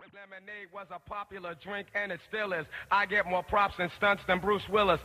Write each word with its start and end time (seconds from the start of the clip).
Lemonade 0.00 0.68
was 0.72 0.86
a 0.90 0.98
popular 0.98 1.54
drink 1.62 1.88
and 1.94 2.12
it 2.12 2.20
still 2.28 2.52
is. 2.52 2.66
I 2.90 3.04
get 3.06 3.26
more 3.26 3.42
props 3.42 3.74
and 3.78 3.90
stunts 3.96 4.22
than 4.26 4.38
Bruce 4.40 4.66
Willis. 4.70 5.00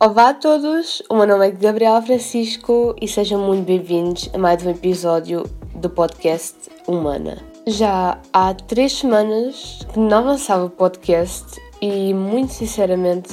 Olá 0.00 0.28
a 0.28 0.34
todos, 0.34 1.02
o 1.08 1.16
meu 1.16 1.26
nome 1.26 1.48
é 1.48 1.50
Gabriela 1.50 2.02
Francisco 2.02 2.94
e 3.00 3.08
sejam 3.08 3.40
muito 3.40 3.66
bem-vindos 3.66 4.30
a 4.32 4.38
mais 4.38 4.64
um 4.64 4.70
episódio 4.70 5.42
do 5.74 5.90
podcast 5.90 6.70
Humana. 6.86 7.38
Já 7.66 8.20
há 8.32 8.54
três 8.54 8.92
semanas 8.92 9.80
que 9.92 9.98
não 9.98 10.24
lançava 10.24 10.66
o 10.66 10.70
podcast 10.70 11.60
e, 11.80 12.14
muito 12.14 12.52
sinceramente, 12.52 13.30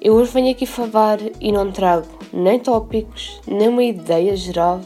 eu 0.00 0.14
hoje 0.14 0.32
venho 0.32 0.50
aqui 0.50 0.66
falar 0.66 1.18
e 1.40 1.52
não 1.52 1.70
trago 1.70 2.19
nem 2.32 2.58
tópicos, 2.58 3.40
nem 3.46 3.68
uma 3.68 3.82
ideia 3.82 4.36
geral, 4.36 4.80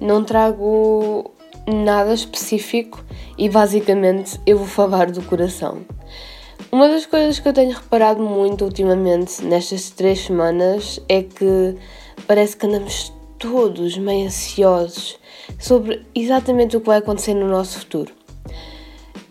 não 0.00 0.24
trago 0.24 1.30
nada 1.66 2.12
específico 2.12 3.04
e 3.38 3.48
basicamente 3.48 4.40
eu 4.46 4.58
vou 4.58 4.66
falar 4.66 5.10
do 5.10 5.22
coração. 5.22 5.82
Uma 6.70 6.88
das 6.88 7.06
coisas 7.06 7.38
que 7.38 7.48
eu 7.48 7.52
tenho 7.52 7.74
reparado 7.74 8.22
muito 8.22 8.64
ultimamente 8.64 9.44
nestas 9.44 9.90
três 9.90 10.20
semanas 10.20 11.00
é 11.08 11.22
que 11.22 11.76
parece 12.26 12.56
que 12.56 12.66
andamos 12.66 13.12
todos 13.38 13.98
meio 13.98 14.26
ansiosos 14.26 15.18
sobre 15.58 16.06
exatamente 16.14 16.76
o 16.76 16.80
que 16.80 16.86
vai 16.86 16.98
acontecer 16.98 17.34
no 17.34 17.48
nosso 17.48 17.80
futuro. 17.80 18.21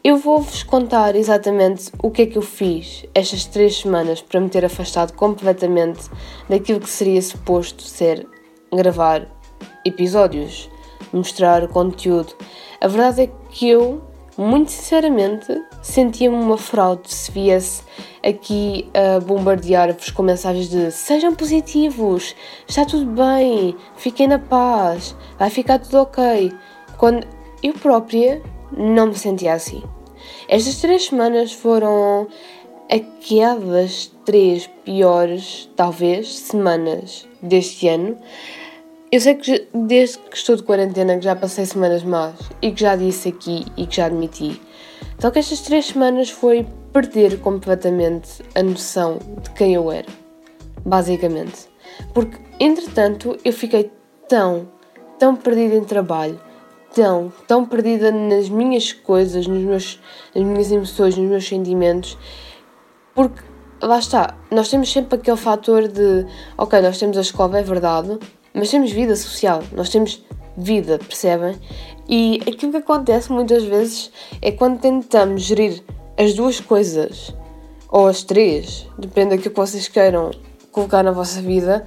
Eu 0.04 0.18
vou-vos 0.18 0.64
contar 0.64 1.16
exatamente 1.16 1.92
o 2.02 2.10
que 2.10 2.24
é 2.24 2.26
que 2.26 2.36
eu 2.36 2.42
fiz 2.42 3.06
estas 3.14 3.46
três 3.46 3.78
semanas 3.78 4.20
para 4.20 4.40
me 4.40 4.50
ter 4.50 4.66
afastado 4.66 5.14
completamente 5.14 6.10
daquilo 6.50 6.80
que 6.80 6.90
seria 6.90 7.22
suposto 7.22 7.84
ser 7.84 8.28
gravar 8.74 9.28
episódios, 9.86 10.68
mostrar 11.14 11.68
conteúdo. 11.68 12.34
A 12.82 12.88
verdade 12.88 13.22
é 13.22 13.30
que 13.52 13.70
eu, 13.70 14.02
muito 14.36 14.72
sinceramente, 14.72 15.56
sentia-me 15.84 16.36
uma 16.36 16.58
fraude 16.58 17.14
se 17.14 17.32
viesse 17.32 17.84
aqui 18.26 18.90
a 18.96 19.20
bombardear-vos 19.20 20.10
com 20.10 20.24
mensagens 20.24 20.68
de 20.68 20.90
sejam 20.90 21.36
positivos, 21.36 22.36
está 22.68 22.84
tudo 22.86 23.06
bem, 23.06 23.76
fiquem 23.98 24.28
na 24.28 24.40
paz, 24.40 25.16
vai 25.38 25.52
ficar 25.52 25.78
tudo 25.78 26.00
ok. 26.00 26.52
Quando 26.98 27.28
eu 27.62 27.74
própria 27.74 28.42
não 28.76 29.08
me 29.08 29.16
sentia 29.16 29.54
assim. 29.54 29.84
Estas 30.48 30.78
três 30.82 31.06
semanas 31.06 31.52
foram 31.54 32.28
aquelas 32.92 34.12
três 34.26 34.68
piores, 34.84 35.70
talvez, 35.76 36.38
semanas 36.38 37.28
deste 37.42 37.88
ano. 37.88 38.18
Eu 39.12 39.20
sei 39.20 39.36
que 39.36 39.68
desde 39.74 40.20
que 40.20 40.38
estou 40.38 40.56
de 40.56 40.64
quarentena 40.64 41.18
que 41.18 41.24
já 41.24 41.36
passei 41.36 41.66
semanas 41.66 42.04
más 42.04 42.36
e 42.62 42.72
que 42.72 42.82
já 42.82 42.96
disse 42.96 43.30
aqui 43.30 43.66
e 43.76 43.86
que 43.86 43.98
já 43.98 44.06
admiti. 44.06 44.62
Só 45.20 45.30
que 45.30 45.40
estas 45.40 45.62
três 45.62 45.88
semanas 45.88 46.30
foi 46.30 46.66
perder 46.92 47.40
completamente 47.40 48.44
a 48.56 48.64
noção 48.64 49.20
de 49.42 49.50
quem 49.52 49.74
eu 49.74 49.92
era. 49.92 50.08
Basicamente. 50.86 51.70
Porque, 52.14 52.38
entretanto, 52.60 53.38
eu 53.44 53.54
fiquei 53.54 53.92
tão, 54.28 54.68
tão 55.20 55.36
perdida 55.36 55.76
em 55.76 55.84
trabalho, 55.84 56.40
tão, 56.94 57.32
tão 57.48 57.66
perdida 57.66 58.12
nas 58.12 58.50
minhas 58.50 58.92
coisas, 58.94 59.48
nos 59.48 59.64
meus, 59.64 60.00
nas 60.36 60.44
minhas 60.44 60.72
emoções, 60.72 61.18
nos 61.18 61.30
meus 61.30 61.48
sentimentos, 61.48 62.18
porque 63.16 63.42
lá 63.82 64.00
está, 64.00 64.38
nós 64.50 64.70
temos 64.70 64.92
sempre 64.92 65.18
aquele 65.18 65.38
fator 65.38 65.88
de 65.88 66.26
ok, 66.58 66.82
nós 66.82 66.98
temos 66.98 67.18
a 67.18 67.22
escola, 67.22 67.60
é 67.60 67.64
verdade, 67.64 68.18
mas 68.54 68.70
temos 68.70 68.92
vida 68.92 69.16
social, 69.16 69.64
nós 69.74 69.90
temos 69.90 70.24
vida, 70.58 71.00
percebem? 71.00 71.56
E 72.08 72.42
aquilo 72.42 72.72
que 72.72 72.78
acontece 72.78 73.32
muitas 73.32 73.64
vezes 73.64 74.12
é 74.42 74.52
quando 74.52 74.80
tentamos 74.80 75.44
gerir 75.44 75.82
as 76.18 76.34
duas 76.34 76.60
coisas, 76.60 77.34
ou 77.90 78.08
as 78.08 78.24
três, 78.24 78.88
depende 78.98 79.36
daquilo 79.36 79.54
que 79.54 79.60
vocês 79.60 79.88
queiram 79.88 80.32
colocar 80.72 81.04
na 81.04 81.12
vossa 81.12 81.42
vida, 81.42 81.86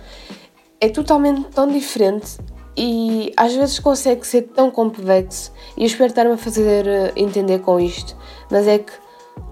é 0.80 0.88
totalmente 0.88 1.44
tão 1.48 1.66
diferente 1.66 2.36
e 2.76 3.32
às 3.36 3.54
vezes 3.54 3.78
consegue 3.78 4.26
ser 4.26 4.42
tão 4.42 4.70
complexo 4.70 5.52
e 5.76 5.82
eu 5.82 5.86
espero 5.86 6.08
estar-me 6.08 6.32
a 6.32 6.36
fazer 6.36 6.86
eh, 6.86 7.12
entender 7.16 7.60
com 7.60 7.78
isto, 7.78 8.16
mas 8.50 8.66
é 8.66 8.78
que 8.78 8.92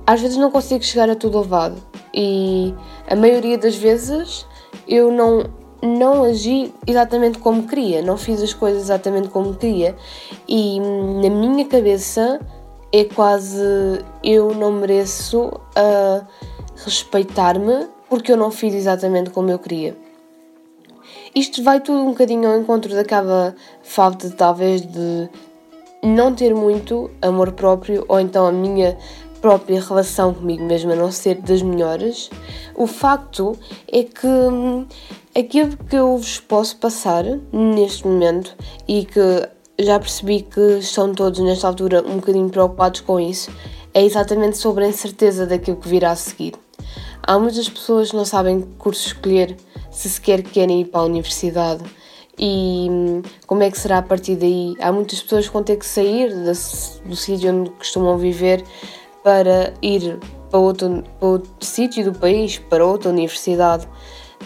às 0.07 0.21
vezes 0.21 0.37
não 0.37 0.51
consigo 0.51 0.83
chegar 0.83 1.09
a 1.09 1.15
tudo 1.15 1.41
levado 1.41 1.81
e 2.13 2.75
a 3.09 3.15
maioria 3.15 3.57
das 3.57 3.77
vezes 3.77 4.47
eu 4.89 5.13
não, 5.13 5.45
não 5.81 6.25
agi 6.25 6.73
exatamente 6.87 7.39
como 7.39 7.67
queria, 7.67 8.03
não 8.03 8.17
fiz 8.17 8.43
as 8.43 8.53
coisas 8.53 8.83
exatamente 8.83 9.29
como 9.29 9.55
queria 9.55 9.97
e 10.49 10.81
na 10.81 11.31
minha 11.31 11.65
cabeça 11.67 12.41
é 12.93 13.05
quase 13.05 13.65
eu 14.23 14.55
não 14.55 14.73
mereço 14.73 15.47
uh, 15.47 16.27
respeitar-me 16.85 17.87
porque 18.09 18.31
eu 18.31 18.37
não 18.37 18.51
fiz 18.51 18.75
exatamente 18.75 19.31
como 19.31 19.51
eu 19.51 19.59
queria. 19.59 19.97
Isto 21.35 21.63
vai 21.63 21.81
tudo 21.81 21.99
um 22.01 22.11
bocadinho 22.11 22.47
ao 22.47 22.61
encontro 22.61 22.95
daquela 22.95 23.55
falta, 23.83 24.29
talvez, 24.31 24.83
de 24.83 25.31
não 26.03 26.35
ter 26.35 26.55
muito 26.55 27.11
amor 27.23 27.53
próprio 27.53 28.05
ou 28.07 28.21
então 28.21 28.47
a 28.47 28.53
minha 28.53 28.99
própria 29.41 29.81
relação 29.81 30.35
comigo 30.35 30.63
mesma 30.63 30.95
não 30.95 31.11
ser 31.11 31.37
das 31.37 31.63
melhores. 31.63 32.31
O 32.75 32.87
facto 32.87 33.57
é 33.91 34.05
que 34.05 34.27
hum, 34.27 34.87
aquilo 35.35 35.75
que 35.89 35.97
eu 35.97 36.19
vos 36.19 36.39
posso 36.39 36.77
passar 36.77 37.25
neste 37.51 38.07
momento 38.07 38.55
e 38.87 39.07
que 39.07 39.49
já 39.79 39.99
percebi 39.99 40.43
que 40.43 40.79
estão 40.79 41.15
todos 41.15 41.41
nesta 41.41 41.67
altura 41.67 42.05
um 42.07 42.17
bocadinho 42.17 42.51
preocupados 42.51 43.01
com 43.01 43.19
isso 43.19 43.51
é 43.95 44.05
exatamente 44.05 44.59
sobre 44.59 44.85
a 44.85 44.89
incerteza 44.89 45.47
daquilo 45.47 45.79
que 45.79 45.89
virá 45.89 46.11
a 46.11 46.17
seguir. 46.17 46.62
Há 47.25 47.39
muitas 47.39 47.69
pessoas 47.69 48.11
que 48.11 48.17
não 48.17 48.25
sabem 48.25 48.61
que 48.61 48.69
curso 48.79 49.07
escolher 49.09 49.57
se 49.91 50.09
sequer 50.09 50.43
querem 50.43 50.81
ir 50.81 50.87
para 50.87 51.01
a 51.01 51.05
universidade 51.05 51.85
e 52.39 52.89
hum, 52.91 53.23
como 53.47 53.63
é 53.63 53.71
que 53.71 53.79
será 53.79 53.99
a 53.99 54.03
partir 54.03 54.37
daí. 54.37 54.75
Há 54.81 54.91
muitas 54.91 55.23
pessoas 55.23 55.47
que 55.47 55.53
vão 55.53 55.63
ter 55.63 55.77
que 55.77 55.87
sair 55.87 56.33
do 56.35 57.17
sítio 57.17 57.53
onde 57.53 57.71
costumam 57.71 58.19
viver 58.19 58.65
para 59.23 59.73
ir 59.81 60.19
para 60.51 60.59
outro, 60.59 61.05
para 61.19 61.29
outro 61.29 61.51
sítio 61.61 62.05
do 62.05 62.19
país, 62.19 62.59
para 62.59 62.85
outra 62.85 63.11
universidade. 63.11 63.87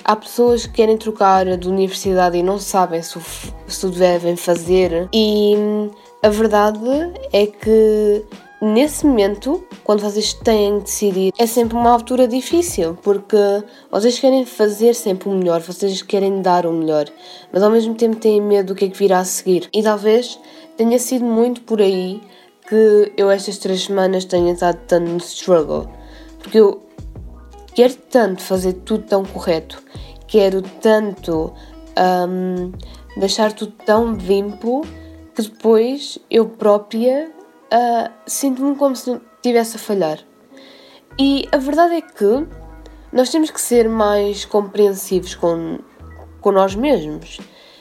Há 0.04 0.14
pessoas 0.14 0.66
que 0.66 0.74
querem 0.74 0.96
trocar 0.96 1.56
de 1.56 1.68
universidade 1.68 2.36
e 2.36 2.42
não 2.42 2.58
sabem 2.58 3.02
se 3.02 3.16
o, 3.16 3.22
se 3.66 3.86
o 3.86 3.90
devem 3.90 4.36
fazer, 4.36 5.08
e 5.12 5.54
hum, 5.56 5.90
a 6.22 6.28
verdade 6.28 6.78
é 7.32 7.46
que 7.46 8.24
nesse 8.60 9.06
momento, 9.06 9.64
quando 9.84 10.00
vocês 10.00 10.32
têm 10.32 10.78
de 10.78 10.84
decidir, 10.84 11.32
é 11.38 11.46
sempre 11.46 11.76
uma 11.76 11.90
altura 11.90 12.26
difícil, 12.26 12.96
porque 13.02 13.36
vocês 13.90 14.18
querem 14.18 14.44
fazer 14.44 14.94
sempre 14.94 15.28
o 15.28 15.32
melhor, 15.32 15.60
vocês 15.60 16.02
querem 16.02 16.40
dar 16.40 16.66
o 16.66 16.72
melhor, 16.72 17.06
mas 17.52 17.62
ao 17.62 17.70
mesmo 17.70 17.94
tempo 17.94 18.16
têm 18.16 18.40
medo 18.40 18.68
do 18.68 18.74
que 18.74 18.86
é 18.86 18.88
que 18.88 18.98
virá 18.98 19.20
a 19.20 19.24
seguir. 19.24 19.68
E 19.72 19.82
talvez 19.82 20.38
tenha 20.76 20.98
sido 20.98 21.24
muito 21.24 21.62
por 21.62 21.80
aí 21.80 22.20
que 22.68 23.12
eu 23.16 23.30
estas 23.30 23.58
três 23.58 23.84
semanas 23.84 24.24
tenha 24.24 24.52
estado 24.52 24.78
tanto 24.86 25.10
no 25.10 25.18
struggle, 25.18 25.88
porque 26.38 26.58
eu 26.58 26.82
quero 27.74 27.94
tanto 28.10 28.42
fazer 28.42 28.72
tudo 28.72 29.04
tão 29.04 29.24
correto, 29.24 29.82
quero 30.26 30.62
tanto 30.62 31.52
um, 32.28 32.72
deixar 33.18 33.52
tudo 33.52 33.72
tão 33.84 34.14
limpo 34.14 34.82
que 35.34 35.42
depois 35.42 36.18
eu 36.30 36.48
própria 36.48 37.35
uh, 37.72 38.12
sinto-me 38.26 38.76
como 38.76 38.94
se 38.96 39.20
estivesse 39.36 39.76
a 39.76 39.78
falhar. 39.78 40.18
E 41.18 41.48
a 41.52 41.56
verdade 41.56 41.94
é 41.94 42.00
que 42.00 42.46
nós 43.12 43.30
temos 43.30 43.50
que 43.50 43.60
ser 43.60 43.88
mais 43.88 44.44
compreensivos 44.44 45.34
com, 45.34 45.78
com 46.40 46.52
nós 46.52 46.74
mesmos. 46.74 47.38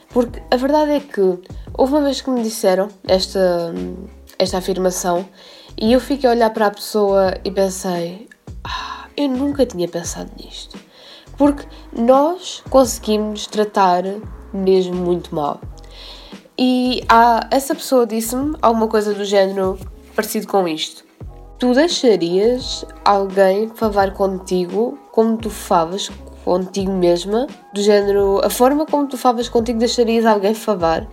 Porque 0.09 0.41
a 0.49 0.55
verdade 0.55 0.91
é 0.91 0.99
que 1.02 1.40
houve 1.78 1.93
uma 1.93 2.03
vez 2.03 2.22
que 2.22 2.29
me 2.29 2.41
disseram 2.41 2.87
esta, 3.05 3.73
esta 4.40 4.59
afirmação 4.59 5.28
e 5.78 5.91
eu 5.91 5.99
fiquei 5.99 6.29
a 6.29 6.34
olhar 6.34 6.49
para 6.52 6.67
a 6.67 6.72
pessoa 6.72 7.34
e 7.43 7.52
pensei: 7.52 8.29
ah, 8.64 9.08
eu 9.17 9.28
nunca 9.28 9.66
tinha 9.66 9.87
pensado 9.87 10.32
nisto. 10.41 10.79
Porque 11.37 11.66
nós 11.91 12.64
conseguimos 12.70 13.46
tratar 13.47 14.03
mesmo 14.53 14.96
muito 14.96 15.35
mal. 15.35 15.59
E 16.57 17.03
há, 17.09 17.47
essa 17.52 17.75
pessoa 17.75 18.05
disse-me 18.05 18.55
alguma 18.61 18.87
coisa 18.87 19.13
do 19.13 19.25
género 19.25 19.78
parecido 20.16 20.47
com 20.47 20.67
isto. 20.67 21.03
Tu 21.59 21.73
deixarias 21.73 22.85
alguém 23.03 23.69
falar 23.69 24.13
contigo 24.13 24.97
como 25.11 25.37
tu 25.37 25.49
falas 25.49 26.09
contigo 26.43 26.91
mesma? 26.91 27.47
Do 27.73 27.81
género, 27.81 28.40
a 28.43 28.49
forma 28.49 28.85
como 28.85 29.07
tu 29.07 29.17
falas 29.17 29.49
contigo, 29.49 29.79
deixarias 29.79 30.25
alguém 30.25 30.53
falar? 30.53 31.07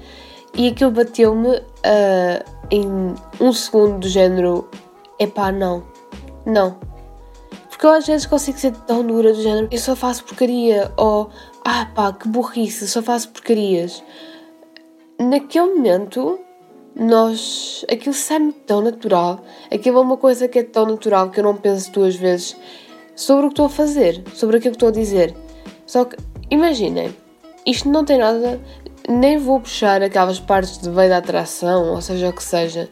E 0.55 0.69
aquilo 0.69 0.91
bateu-me 0.91 1.49
uh, 1.49 2.45
em 2.71 3.15
um 3.41 3.53
segundo, 3.53 4.01
do 4.01 4.09
género, 4.09 4.69
epá, 5.19 5.51
não, 5.51 5.83
não. 6.45 6.77
Porque 7.71 7.87
eu 7.87 7.91
às 7.91 8.07
vezes 8.07 8.27
consigo 8.27 8.59
ser 8.59 8.73
tão 8.73 9.05
dura 9.05 9.33
do 9.33 9.43
género, 9.43 9.69
eu 9.71 9.79
só 9.79 9.97
faço 9.97 10.25
porcaria, 10.25 10.93
ou 10.97 11.31
ah 11.65 11.87
pá, 11.95 12.13
que 12.13 12.29
burrice, 12.29 12.87
só 12.87 13.03
faço 13.03 13.31
porcarias. 13.31 14.05
Naquele 15.33 15.77
momento, 15.77 16.41
nós. 16.95 17.87
aquilo 17.91 18.15
sai-me 18.15 18.53
tão 18.53 18.83
natural, 18.83 19.41
aquilo 19.73 19.97
é 19.97 20.01
uma 20.03 20.19
coisa 20.19 20.47
que 20.47 20.59
é 20.59 20.63
tão 20.63 20.85
natural 20.85 21.31
que 21.31 21.41
eu 21.41 21.45
não 21.45 21.57
penso 21.57 21.91
duas 21.91 22.15
vezes 22.15 22.55
sobre 23.17 23.47
o 23.47 23.49
que 23.49 23.55
estou 23.55 23.65
a 23.65 23.71
fazer, 23.71 24.23
sobre 24.35 24.59
aquilo 24.59 24.73
que 24.73 24.77
estou 24.77 24.91
a 24.91 24.93
dizer. 24.93 25.35
Só 25.87 26.05
que, 26.05 26.19
imaginem, 26.51 27.17
isto 27.65 27.89
não 27.89 28.05
tem 28.05 28.19
nada, 28.19 28.61
nem 29.09 29.39
vou 29.39 29.59
puxar 29.59 30.03
aquelas 30.03 30.39
partes 30.39 30.77
de 30.77 30.91
veio 30.91 31.09
da 31.09 31.17
atração, 31.17 31.95
ou 31.95 32.03
seja 32.03 32.29
o 32.29 32.33
que 32.35 32.45
seja, 32.45 32.91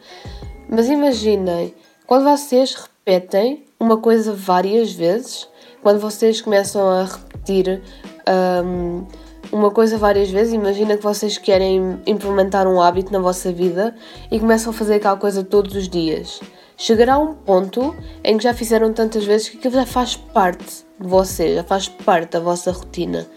mas 0.67 0.89
imaginem, 0.89 1.75
quando 2.07 2.23
vocês 2.23 2.73
repetem 2.73 3.67
uma 3.79 3.97
coisa 3.97 4.33
várias 4.33 4.91
vezes, 4.91 5.47
quando 5.83 5.99
vocês 5.99 6.41
começam 6.41 6.89
a 6.89 7.03
repetir 7.03 7.83
um, 8.65 9.05
uma 9.51 9.69
coisa 9.69 9.97
várias 9.97 10.29
vezes, 10.29 10.53
imagina 10.53 10.95
que 10.95 11.03
vocês 11.03 11.37
querem 11.37 11.99
implementar 12.07 12.67
um 12.67 12.81
hábito 12.81 13.11
na 13.11 13.19
vossa 13.19 13.51
vida 13.51 13.93
e 14.31 14.39
começam 14.39 14.71
a 14.71 14.73
fazer 14.73 14.95
aquela 14.95 15.17
coisa 15.17 15.43
todos 15.43 15.75
os 15.75 15.89
dias. 15.89 16.39
Chegará 16.77 17.17
um 17.17 17.33
ponto 17.33 17.93
em 18.23 18.37
que 18.37 18.43
já 18.43 18.53
fizeram 18.53 18.93
tantas 18.93 19.25
vezes 19.25 19.49
que 19.49 19.57
aquilo 19.57 19.75
já 19.75 19.85
faz 19.85 20.15
parte 20.15 20.85
de 20.99 21.07
vocês, 21.07 21.55
já 21.55 21.63
faz 21.63 21.87
parte 21.87 22.31
da 22.31 22.39
vossa 22.39 22.71
rotina. 22.71 23.27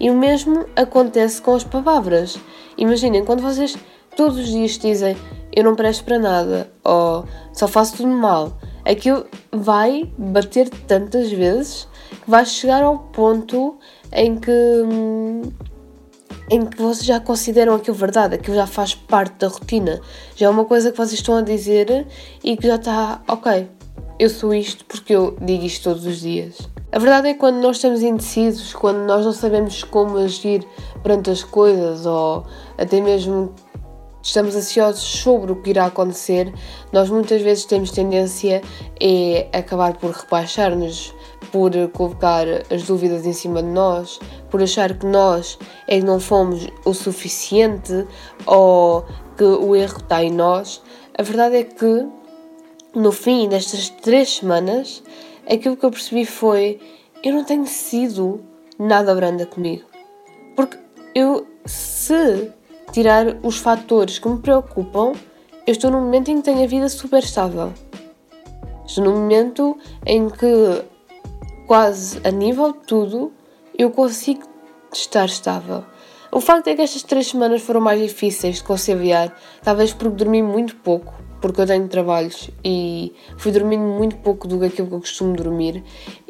E 0.00 0.10
o 0.10 0.16
mesmo 0.16 0.64
acontece 0.74 1.42
com 1.42 1.54
as 1.54 1.64
palavras. 1.64 2.38
Imaginem, 2.76 3.24
quando 3.24 3.42
vocês 3.42 3.76
todos 4.16 4.38
os 4.38 4.48
dias 4.48 4.78
dizem 4.78 5.16
eu 5.52 5.64
não 5.64 5.74
presto 5.74 6.04
para 6.04 6.18
nada 6.18 6.70
ou 6.84 7.24
só 7.52 7.66
faço 7.66 7.96
tudo 7.96 8.08
mal, 8.08 8.56
aquilo 8.84 9.26
vai 9.52 10.10
bater 10.16 10.68
tantas 10.68 11.30
vezes 11.30 11.88
que 12.22 12.30
vai 12.30 12.44
chegar 12.44 12.82
ao 12.82 12.98
ponto 12.98 13.78
em 14.12 14.36
que 14.36 14.52
em 16.50 16.64
que 16.64 16.80
vocês 16.80 17.04
já 17.04 17.20
consideram 17.20 17.74
aquilo 17.74 17.96
verdade, 17.96 18.34
aquilo 18.36 18.56
já 18.56 18.66
faz 18.66 18.94
parte 18.94 19.34
da 19.38 19.48
rotina, 19.48 20.00
já 20.34 20.46
é 20.46 20.48
uma 20.48 20.64
coisa 20.64 20.90
que 20.90 20.96
vocês 20.96 21.20
estão 21.20 21.36
a 21.36 21.42
dizer 21.42 22.06
e 22.42 22.56
que 22.56 22.66
já 22.66 22.76
está, 22.76 23.22
ok, 23.28 23.68
eu 24.18 24.30
sou 24.30 24.54
isto 24.54 24.84
porque 24.86 25.14
eu 25.14 25.36
digo 25.40 25.64
isto 25.64 25.84
todos 25.84 26.06
os 26.06 26.20
dias. 26.20 26.56
A 26.90 26.98
verdade 26.98 27.28
é 27.28 27.34
que 27.34 27.38
quando 27.38 27.56
nós 27.56 27.76
estamos 27.76 28.02
indecisos, 28.02 28.72
quando 28.72 29.00
nós 29.00 29.24
não 29.24 29.32
sabemos 29.32 29.84
como 29.84 30.16
agir 30.16 30.66
perante 31.02 31.30
as 31.30 31.44
coisas 31.44 32.06
ou 32.06 32.46
até 32.78 32.98
mesmo 32.98 33.52
estamos 34.22 34.56
ansiosos 34.56 35.02
sobre 35.02 35.52
o 35.52 35.56
que 35.56 35.70
irá 35.70 35.86
acontecer, 35.86 36.52
nós 36.92 37.10
muitas 37.10 37.42
vezes 37.42 37.66
temos 37.66 37.90
tendência 37.90 38.62
a 39.52 39.58
acabar 39.58 39.98
por 39.98 40.10
rebaixar-nos, 40.12 41.14
por 41.50 41.70
colocar 41.92 42.46
as 42.70 42.82
dúvidas 42.84 43.26
em 43.26 43.32
cima 43.32 43.62
de 43.62 43.68
nós, 43.68 44.20
por 44.50 44.62
achar 44.62 44.92
que 44.96 45.06
nós 45.06 45.58
é 45.86 45.98
que 45.98 46.04
não 46.04 46.20
fomos 46.20 46.66
o 46.84 46.92
suficiente 46.92 48.06
ou 48.46 49.04
que 49.36 49.44
o 49.44 49.74
erro 49.74 49.98
está 49.98 50.22
em 50.22 50.30
nós. 50.30 50.82
A 51.16 51.22
verdade 51.22 51.56
é 51.56 51.64
que 51.64 52.06
no 52.94 53.12
fim 53.12 53.48
destas 53.48 53.88
três 53.88 54.36
semanas, 54.36 55.02
aquilo 55.50 55.76
que 55.76 55.84
eu 55.84 55.90
percebi 55.90 56.24
foi: 56.24 56.80
eu 57.22 57.32
não 57.32 57.44
tenho 57.44 57.66
sido 57.66 58.40
nada 58.78 59.14
branda 59.14 59.46
comigo. 59.46 59.84
Porque 60.54 60.78
eu, 61.14 61.46
se 61.64 62.50
tirar 62.92 63.36
os 63.42 63.58
fatores 63.58 64.18
que 64.18 64.28
me 64.28 64.38
preocupam, 64.38 65.12
eu 65.66 65.72
estou 65.72 65.90
num 65.90 66.00
momento 66.00 66.30
em 66.30 66.36
que 66.36 66.42
tenho 66.42 66.62
a 66.62 66.66
vida 66.66 66.88
super 66.88 67.22
estável. 67.22 67.72
Estou 68.86 69.04
num 69.04 69.20
momento 69.20 69.76
em 70.06 70.30
que, 70.30 70.82
quase 71.68 72.18
a 72.24 72.30
nível 72.30 72.72
de 72.72 72.78
tudo, 72.86 73.30
eu 73.76 73.90
consigo 73.90 74.42
estar 74.90 75.26
estável. 75.26 75.84
O 76.32 76.40
facto 76.40 76.68
é 76.68 76.74
que 76.74 76.80
estas 76.80 77.02
três 77.02 77.26
semanas 77.26 77.60
foram 77.60 77.78
mais 77.78 78.00
difíceis 78.00 78.56
de 78.56 78.64
conciliar, 78.64 79.36
talvez 79.62 79.92
porque 79.92 80.16
dormi 80.16 80.42
muito 80.42 80.76
pouco, 80.76 81.12
porque 81.42 81.60
eu 81.60 81.66
tenho 81.66 81.86
trabalhos 81.86 82.48
e 82.64 83.14
fui 83.36 83.52
dormindo 83.52 83.82
muito 83.82 84.16
pouco 84.16 84.48
do 84.48 84.58
que 84.58 84.64
aquilo 84.64 84.88
que 84.88 84.94
eu 84.94 85.00
costumo 85.00 85.36
dormir. 85.36 85.84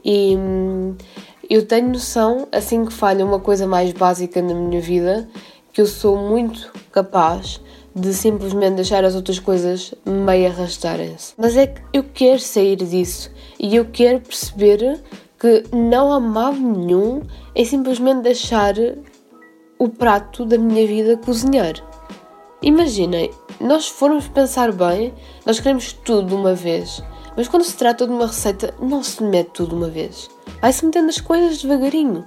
E 0.05 0.37
hum, 0.37 0.96
eu 1.49 1.64
tenho 1.64 1.88
noção, 1.88 2.49
assim 2.50 2.84
que 2.84 2.93
falha 2.93 3.25
uma 3.25 3.38
coisa 3.38 3.64
mais 3.64 3.93
básica 3.93 4.43
na 4.43 4.55
minha 4.55 4.81
vida, 4.81 5.29
que 5.73 5.81
eu 5.81 5.87
sou 5.87 6.17
muito 6.17 6.73
capaz 6.91 7.61
de 7.94 8.12
simplesmente 8.12 8.75
deixar 8.75 9.05
as 9.05 9.14
outras 9.14 9.38
coisas 9.38 9.94
meio 10.05 10.49
arrastarem-se. 10.49 11.34
Mas 11.38 11.56
é 11.56 11.69
que 11.69 11.81
eu 11.93 12.02
quero 12.02 12.41
sair 12.41 12.76
disso 12.76 13.31
e 13.58 13.76
eu 13.76 13.84
quero 13.84 14.20
perceber 14.20 15.00
que 15.38 15.64
não 15.73 16.12
há 16.12 16.20
mal 16.20 16.52
nenhum 16.52 17.23
em 17.55 17.64
simplesmente 17.64 18.23
deixar 18.23 18.75
o 19.79 19.88
prato 19.88 20.44
da 20.44 20.58
minha 20.58 20.87
vida 20.87 21.17
cozinhar. 21.17 21.75
Imaginem, 22.61 23.31
nós 23.61 23.87
formos 23.87 24.26
pensar 24.26 24.73
bem, 24.73 25.14
nós 25.46 25.61
queremos 25.61 25.93
tudo 25.93 26.29
de 26.29 26.35
uma 26.35 26.55
vez, 26.55 27.02
mas 27.37 27.46
quando 27.46 27.62
se 27.62 27.76
trata 27.76 28.05
de 28.05 28.12
uma 28.12 28.26
receita, 28.26 28.75
não 28.81 29.02
se 29.02 29.23
mete 29.23 29.50
tudo 29.50 29.69
de 29.70 29.75
uma 29.76 29.88
vez. 29.88 30.29
Vai-se 30.61 30.85
metendo 30.85 31.08
as 31.08 31.20
coisas 31.20 31.62
devagarinho. 31.62 32.26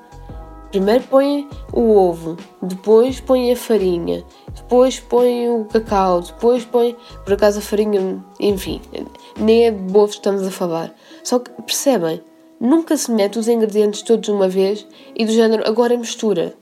Primeiro 0.70 1.04
põe 1.04 1.50
o 1.74 1.98
ovo, 1.98 2.38
depois 2.62 3.20
põe 3.20 3.52
a 3.52 3.58
farinha, 3.58 4.24
depois 4.56 5.02
põe 5.02 5.50
o 5.50 5.66
cacau, 5.66 6.22
depois 6.22 6.64
põe, 6.64 6.96
por 7.26 7.34
acaso, 7.34 7.60
a 7.60 7.62
farinha, 7.62 8.24
enfim, 8.40 8.80
nem 9.38 9.66
é 9.66 9.72
de 9.72 9.92
que 9.92 10.00
estamos 10.08 10.48
a 10.48 10.52
falar. 10.52 10.96
Só 11.26 11.40
que 11.40 11.52
percebem, 11.64 12.24
nunca 12.62 12.96
se 12.96 13.12
mete 13.12 13.40
os 13.40 13.48
ingredientes 13.48 14.04
todos 14.04 14.28
de 14.28 14.32
uma 14.32 14.48
vez 14.48 14.86
e 15.16 15.26
do 15.26 15.32
género 15.32 15.68
agora 15.68 15.98
mistura. 15.98 16.54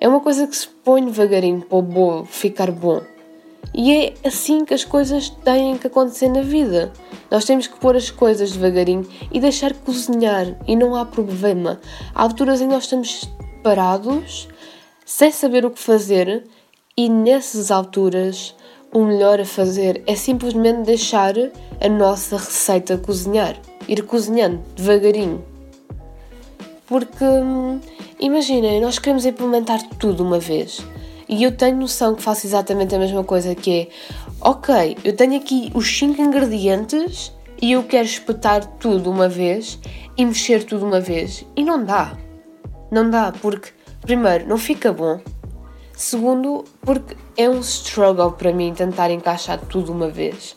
É 0.00 0.08
uma 0.08 0.20
coisa 0.20 0.46
que 0.46 0.56
se 0.56 0.68
põe 0.68 1.04
devagarinho 1.04 1.62
para 1.62 1.78
o 1.78 1.82
bolo 1.82 2.24
ficar 2.24 2.70
bom. 2.70 3.02
E 3.74 3.92
é 3.92 4.14
assim 4.24 4.64
que 4.64 4.74
as 4.74 4.84
coisas 4.84 5.28
têm 5.28 5.76
que 5.76 5.86
acontecer 5.88 6.28
na 6.28 6.42
vida. 6.42 6.92
Nós 7.30 7.44
temos 7.44 7.66
que 7.66 7.78
pôr 7.78 7.96
as 7.96 8.10
coisas 8.10 8.52
devagarinho 8.52 9.06
e 9.32 9.40
deixar 9.40 9.74
cozinhar 9.74 10.56
e 10.66 10.76
não 10.76 10.94
há 10.94 11.04
problema. 11.04 11.80
Há 12.14 12.22
alturas 12.22 12.60
em 12.60 12.68
que 12.68 12.74
nós 12.74 12.84
estamos 12.84 13.28
parados, 13.62 14.48
sem 15.04 15.32
saber 15.32 15.64
o 15.64 15.70
que 15.70 15.80
fazer, 15.80 16.44
e 16.96 17.08
nessas 17.08 17.70
alturas 17.70 18.54
o 18.92 19.04
melhor 19.04 19.40
a 19.40 19.44
fazer 19.44 20.02
é 20.06 20.14
simplesmente 20.14 20.84
deixar 20.84 21.34
a 21.80 21.88
nossa 21.88 22.36
receita 22.36 22.98
cozinhar, 22.98 23.56
ir 23.92 24.02
cozinhando 24.04 24.62
devagarinho. 24.74 25.44
Porque 26.86 27.24
hum, 27.24 27.78
imaginem, 28.18 28.80
nós 28.80 28.98
queremos 28.98 29.26
implementar 29.26 29.82
tudo 29.98 30.24
uma 30.24 30.38
vez. 30.38 30.80
E 31.28 31.42
eu 31.42 31.52
tenho 31.52 31.76
noção 31.76 32.14
que 32.14 32.22
faço 32.22 32.46
exatamente 32.46 32.94
a 32.94 32.98
mesma 32.98 33.22
coisa, 33.22 33.54
que 33.54 33.70
é, 33.70 33.88
ok, 34.40 34.96
eu 35.04 35.14
tenho 35.14 35.36
aqui 35.36 35.70
os 35.74 35.86
5 35.98 36.20
ingredientes 36.20 37.32
e 37.60 37.72
eu 37.72 37.82
quero 37.84 38.04
espetar 38.04 38.66
tudo 38.78 39.10
uma 39.10 39.28
vez 39.28 39.78
e 40.16 40.24
mexer 40.24 40.64
tudo 40.64 40.84
uma 40.84 41.00
vez. 41.00 41.44
E 41.54 41.64
não 41.64 41.84
dá. 41.84 42.16
Não 42.90 43.08
dá, 43.08 43.32
porque, 43.40 43.70
primeiro, 44.02 44.48
não 44.48 44.58
fica 44.58 44.92
bom. 44.92 45.20
Segundo, 45.94 46.64
porque 46.80 47.16
é 47.36 47.48
um 47.48 47.60
struggle 47.60 48.32
para 48.32 48.52
mim 48.52 48.74
tentar 48.74 49.10
encaixar 49.10 49.58
tudo 49.58 49.92
uma 49.92 50.08
vez. 50.08 50.56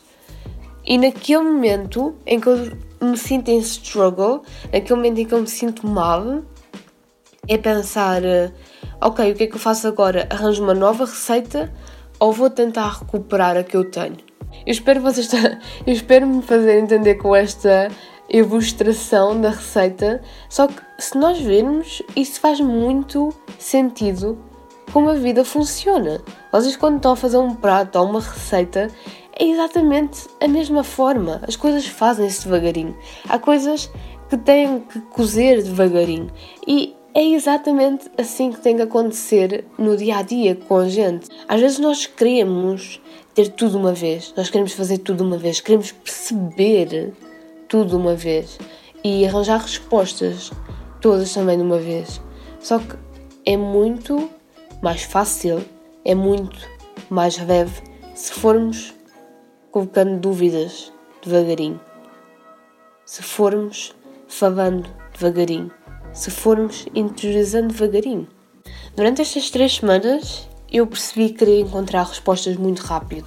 E 0.84 0.98
naquele 0.98 1.42
momento 1.42 2.14
em 2.26 2.38
que 2.38 2.48
eu 2.48 2.72
me 3.00 3.16
sinto 3.16 3.48
em 3.50 3.58
struggle, 3.58 4.42
naquele 4.72 4.94
momento 4.94 5.18
em 5.18 5.24
que 5.24 5.34
eu 5.34 5.40
me 5.40 5.46
sinto 5.46 5.86
mal, 5.86 6.42
é 7.48 7.58
pensar 7.58 8.22
ok, 9.00 9.32
o 9.32 9.34
que 9.34 9.44
é 9.44 9.46
que 9.46 9.54
eu 9.54 9.60
faço 9.60 9.86
agora? 9.86 10.26
Arranjo 10.30 10.62
uma 10.62 10.74
nova 10.74 11.04
receita 11.04 11.72
ou 12.18 12.32
vou 12.32 12.50
tentar 12.50 12.98
recuperar 12.98 13.56
a 13.56 13.62
que 13.62 13.76
eu 13.76 13.90
tenho? 13.90 14.16
Eu 14.66 14.72
espero 14.72 15.00
vocês 15.00 15.30
eu 15.86 15.92
espero 15.92 16.26
me 16.26 16.42
fazer 16.42 16.78
entender 16.78 17.16
com 17.16 17.34
esta 17.34 17.88
ilustração 18.28 19.40
da 19.40 19.50
receita, 19.50 20.20
só 20.48 20.66
que 20.66 20.82
se 20.98 21.16
nós 21.16 21.38
virmos, 21.38 22.02
isso 22.16 22.40
faz 22.40 22.60
muito 22.60 23.32
sentido 23.58 24.38
como 24.92 25.10
a 25.10 25.14
vida 25.14 25.44
funciona. 25.44 26.20
Vocês 26.50 26.76
quando 26.76 26.96
estão 26.96 27.12
a 27.12 27.16
fazer 27.16 27.38
um 27.38 27.54
prato 27.54 27.98
ou 27.98 28.08
uma 28.08 28.20
receita, 28.20 28.88
é 29.38 29.44
exatamente 29.44 30.26
a 30.40 30.48
mesma 30.48 30.82
forma. 30.82 31.42
As 31.46 31.56
coisas 31.56 31.86
fazem-se 31.86 32.44
devagarinho. 32.44 32.96
Há 33.28 33.38
coisas 33.38 33.90
que 34.28 34.36
têm 34.36 34.80
que 34.80 35.00
cozer 35.00 35.62
devagarinho. 35.62 36.30
E 36.66 36.96
é 37.14 37.22
exatamente 37.22 38.10
assim 38.16 38.50
que 38.50 38.60
tem 38.60 38.76
que 38.76 38.82
acontecer 38.82 39.64
no 39.78 39.96
dia 39.96 40.18
a 40.18 40.22
dia 40.22 40.54
com 40.54 40.78
a 40.78 40.88
gente. 40.88 41.28
Às 41.46 41.60
vezes 41.60 41.78
nós 41.78 42.06
queremos 42.06 43.00
ter 43.34 43.50
tudo 43.50 43.78
uma 43.78 43.92
vez, 43.92 44.32
nós 44.36 44.48
queremos 44.48 44.72
fazer 44.72 44.98
tudo 44.98 45.22
uma 45.22 45.36
vez, 45.36 45.60
queremos 45.60 45.92
perceber 45.92 47.12
tudo 47.68 47.98
uma 47.98 48.14
vez 48.14 48.58
e 49.04 49.26
arranjar 49.26 49.60
respostas 49.60 50.50
todas 51.00 51.32
também 51.32 51.58
de 51.58 51.62
uma 51.62 51.78
vez. 51.78 52.20
Só 52.58 52.78
que 52.78 52.96
é 53.44 53.56
muito 53.56 54.30
mais 54.82 55.02
fácil, 55.02 55.62
é 56.04 56.14
muito 56.14 56.58
mais 57.10 57.38
leve 57.38 57.82
se 58.14 58.32
formos 58.32 58.95
colocando 59.76 60.18
dúvidas 60.18 60.90
devagarinho. 61.22 61.78
Se 63.04 63.22
formos 63.22 63.94
falando 64.26 64.88
devagarinho, 65.12 65.70
se 66.14 66.30
formos 66.30 66.86
interiorizando 66.94 67.74
devagarinho. 67.74 68.26
Durante 68.96 69.20
estas 69.20 69.50
três 69.50 69.76
semanas 69.76 70.48
eu 70.72 70.86
percebi 70.86 71.28
que 71.28 71.40
queria 71.40 71.60
encontrar 71.60 72.04
respostas 72.04 72.56
muito 72.56 72.78
rápido, 72.84 73.26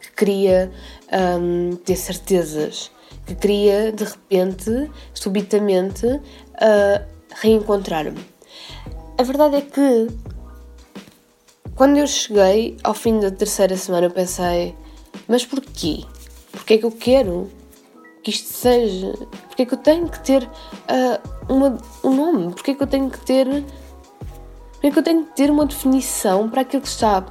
que 0.00 0.10
queria 0.12 0.72
um, 1.38 1.76
ter 1.76 1.96
certezas, 1.96 2.90
que 3.26 3.34
queria 3.34 3.92
de 3.92 4.04
repente, 4.04 4.90
subitamente, 5.12 6.06
uh, 6.06 7.06
reencontrar-me. 7.42 8.24
A 9.18 9.22
verdade 9.22 9.56
é 9.56 9.60
que 9.60 10.06
quando 11.74 11.98
eu 11.98 12.06
cheguei 12.06 12.74
ao 12.82 12.94
fim 12.94 13.20
da 13.20 13.30
terceira 13.30 13.76
semana 13.76 14.06
eu 14.06 14.10
pensei, 14.10 14.74
mas 15.28 15.44
porquê? 15.44 16.04
Porquê 16.52 16.74
é 16.74 16.78
que 16.78 16.84
eu 16.84 16.90
quero 16.90 17.50
que 18.22 18.30
isto 18.30 18.52
seja? 18.52 19.12
Porquê 19.48 19.62
é 19.62 19.66
que 19.66 19.74
eu 19.74 19.78
tenho 19.78 20.08
que 20.08 20.20
ter 20.24 20.42
uh, 20.42 21.52
uma, 21.52 21.78
um 22.02 22.14
nome? 22.14 22.52
Porquê 22.52 22.72
é 22.72 22.74
que 22.74 22.82
eu 22.82 22.86
tenho 22.86 23.10
que 23.10 23.20
ter. 23.20 23.46
Porquê 23.46 24.86
é 24.86 24.90
que 24.90 24.98
eu 24.98 25.02
tenho 25.02 25.24
que 25.24 25.34
ter 25.34 25.50
uma 25.50 25.66
definição 25.66 26.48
para 26.48 26.62
aquilo 26.62 26.82
que 26.82 26.88
está 26.88 27.24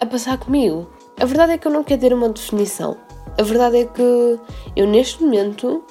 a 0.00 0.06
passar 0.06 0.38
comigo? 0.38 0.90
A 1.18 1.24
verdade 1.24 1.52
é 1.52 1.58
que 1.58 1.66
eu 1.66 1.72
não 1.72 1.84
quero 1.84 2.00
ter 2.00 2.12
uma 2.12 2.28
definição. 2.28 2.96
A 3.38 3.42
verdade 3.42 3.78
é 3.78 3.84
que 3.84 4.38
eu 4.76 4.86
neste 4.86 5.22
momento 5.22 5.84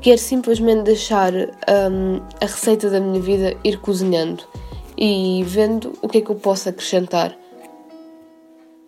quero 0.00 0.18
simplesmente 0.18 0.84
deixar 0.84 1.32
um, 1.34 2.20
a 2.40 2.46
receita 2.46 2.88
da 2.88 3.00
minha 3.00 3.20
vida 3.20 3.56
ir 3.62 3.78
cozinhando 3.80 4.44
e 4.96 5.42
vendo 5.46 5.92
o 6.02 6.08
que 6.08 6.18
é 6.18 6.20
que 6.20 6.30
eu 6.30 6.36
posso 6.36 6.68
acrescentar. 6.68 7.36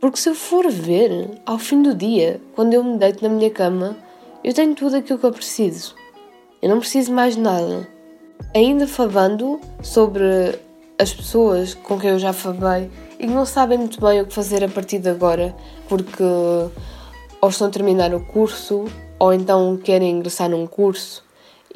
Porque 0.03 0.19
se 0.19 0.29
eu 0.29 0.35
for 0.35 0.69
ver, 0.69 1.31
ao 1.47 1.61
fim 1.61 1.81
do 1.81 1.95
dia, 1.95 2.41
quando 2.57 2.75
eu 2.75 2.83
me 2.83 2.99
deito 2.99 3.23
na 3.23 3.29
minha 3.29 3.49
cama, 3.49 3.97
eu 4.43 4.53
tenho 4.53 4.75
tudo 4.75 4.97
aquilo 4.97 5.17
que 5.17 5.25
eu 5.25 5.31
preciso. 5.31 5.95
Eu 6.61 6.71
não 6.71 6.81
preciso 6.81 7.13
mais 7.13 7.37
nada. 7.37 7.89
Ainda 8.53 8.89
falando 8.89 9.61
sobre 9.81 10.59
as 10.99 11.15
pessoas 11.15 11.75
com 11.75 12.01
quem 12.01 12.11
eu 12.11 12.19
já 12.19 12.33
falei 12.33 12.91
e 13.17 13.29
que 13.29 13.33
não 13.33 13.47
sabem 13.47 13.79
muito 13.79 14.01
bem 14.01 14.21
o 14.21 14.27
que 14.27 14.35
fazer 14.35 14.65
a 14.65 14.69
partir 14.69 14.99
de 14.99 15.09
agora, 15.09 15.55
porque 15.89 16.25
ou 17.41 17.49
estão 17.49 17.69
a 17.69 17.71
terminar 17.71 18.13
o 18.13 18.27
curso, 18.27 18.87
ou 19.21 19.33
então 19.33 19.77
querem 19.77 20.11
ingressar 20.11 20.51
num 20.51 20.67
curso 20.67 21.25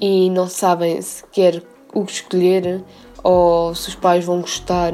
e 0.01 0.31
não 0.31 0.49
sabem 0.49 1.01
sequer 1.01 1.63
o 1.95 2.05
que 2.05 2.11
escolher, 2.11 2.83
ou 3.23 3.73
se 3.73 3.91
os 3.91 3.95
pais 3.95 4.25
vão 4.25 4.41
gostar, 4.41 4.93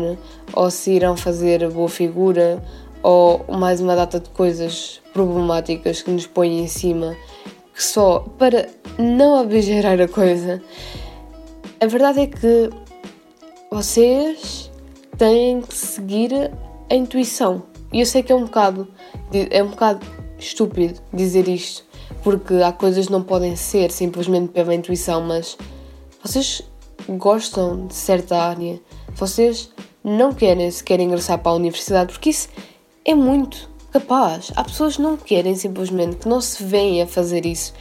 ou 0.53 0.71
se 0.71 0.91
irão 0.91 1.17
fazer 1.17 1.67
boa 1.71 1.89
figura, 1.89 2.63
ou 3.03 3.45
mais 3.49 3.81
uma 3.81 3.97
data 3.97 4.21
de 4.21 4.31
coisas 4.31 5.01
problemáticas 5.13 6.03
que 6.03 6.11
nos 6.11 6.27
põem 6.27 6.61
em 6.61 6.69
cima, 6.69 7.17
que 7.75 7.83
só 7.83 8.21
para 8.39 8.69
não 8.99 9.37
abigerar 9.37 10.01
a 10.01 10.09
coisa. 10.09 10.63
A 11.81 11.87
verdade 11.87 12.21
é 12.21 12.27
que 12.27 12.71
vocês 13.71 14.71
têm 15.19 15.61
que 15.63 15.75
seguir 15.75 16.51
a 16.91 16.95
intuição. 16.95 17.63
E 17.93 18.01
eu 18.01 18.07
sei 18.07 18.23
que 18.23 18.33
é 18.33 18.35
um 18.35 18.45
bocado, 18.45 18.89
é 19.33 19.63
um 19.63 19.69
bocado 19.69 20.07
estúpido 20.39 21.01
dizer 21.13 21.49
isto, 21.49 21.85
porque 22.23 22.55
há 22.55 22.73
coisas 22.73 23.07
que 23.07 23.13
não 23.13 23.23
podem 23.23 23.57
ser 23.57 23.91
simplesmente 23.91 24.49
pela 24.49 24.75
intuição, 24.75 25.21
mas 25.23 25.57
vocês 26.23 26.63
gostam 27.09 27.87
de 27.87 27.95
certa 27.95 28.37
área, 28.37 28.81
vocês 29.15 29.71
não 30.03 30.33
querem 30.33 30.71
sequer 30.71 31.01
ingressar 31.01 31.39
para 31.39 31.53
a 31.53 31.55
universidade, 31.55 32.13
porque 32.13 32.31
isso 32.31 32.49
é 33.05 33.15
muito 33.15 33.69
capaz. 33.93 34.51
Há 34.57 34.65
pessoas 34.65 34.97
que 34.97 35.03
não 35.03 35.17
querem 35.17 35.55
simplesmente, 35.55 36.17
que 36.17 36.29
não 36.29 36.41
se 36.41 36.63
veem 36.63 37.03
a 37.03 37.07
fazer 37.07 37.45
isso. 37.45 37.75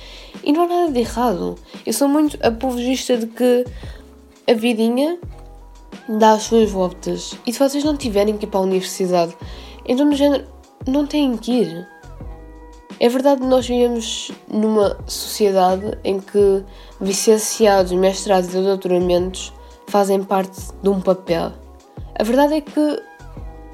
E 0.44 0.52
não 0.52 0.64
há 0.64 0.68
nada 0.68 0.92
de 0.92 1.00
errado. 1.00 1.56
Eu 1.86 1.94
sou 1.94 2.08
muito 2.08 2.38
apologista 2.46 3.18
de 3.18 3.28
que 3.28 3.66
a 4.50 4.54
vidinha 4.54 5.18
dá 6.08 6.34
as 6.34 6.44
suas 6.44 6.70
voltas. 6.70 7.36
E 7.46 7.54
se 7.54 7.60
vocês 7.60 7.84
não 7.84 7.96
tiverem 7.96 8.38
que 8.38 8.46
ir 8.46 8.50
para 8.50 8.60
a 8.60 8.64
universidade, 8.64 9.36
então 9.86 10.06
no 10.06 10.16
género, 10.16 10.46
não 10.88 11.06
têm 11.06 11.38
que 11.38 11.52
ir. 11.52 11.88
É 13.00 13.10
verdade 13.10 13.42
que 13.42 13.48
nós 13.48 13.68
vivemos 13.68 14.32
numa 14.48 14.98
sociedade 15.08 15.98
em 16.04 16.20
que 16.20 16.64
licenciados, 17.00 17.92
mestrados 17.94 18.54
e 18.54 18.62
doutoramentos 18.62 19.52
fazem 19.88 20.24
parte 20.24 20.60
de 20.84 20.90
um 20.90 21.02
papel. 21.02 21.52
A 22.20 22.24
verdade 22.24 22.54
é 22.54 22.62
que 22.62 23.02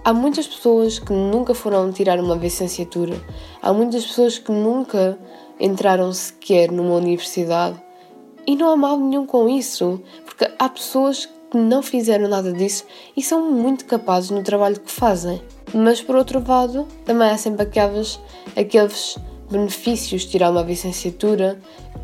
há 0.07 0.13
muitas 0.13 0.47
pessoas 0.47 0.99
que 0.99 1.11
nunca 1.11 1.53
foram 1.53 1.91
tirar 1.91 2.17
uma 2.17 2.33
licenciatura, 2.33 3.21
há 3.61 3.73
muitas 3.73 4.05
pessoas 4.05 4.39
que 4.39 4.53
nunca 4.53 5.19
entraram 5.59 6.13
sequer 6.13 6.71
numa 6.71 6.95
universidade 6.95 7.75
e 8.47 8.55
não 8.55 8.69
há 8.69 8.77
mal 8.77 8.97
nenhum 8.97 9.25
com 9.25 9.49
isso, 9.49 10.01
porque 10.23 10.49
há 10.57 10.69
pessoas 10.69 11.25
que 11.51 11.57
não 11.57 11.83
fizeram 11.83 12.29
nada 12.29 12.53
disso 12.53 12.85
e 13.17 13.21
são 13.21 13.51
muito 13.51 13.83
capazes 13.83 14.29
no 14.29 14.41
trabalho 14.41 14.79
que 14.79 14.89
fazem. 14.89 15.41
Mas 15.73 16.01
por 16.01 16.15
outro 16.15 16.41
lado, 16.47 16.87
também 17.03 17.29
há 17.29 17.37
sempre 17.37 17.63
aqueles, 17.63 18.17
aqueles 18.55 19.17
benefícios 19.51 20.21
de 20.21 20.29
tirar 20.29 20.51
uma 20.51 20.61
licenciatura, 20.61 21.59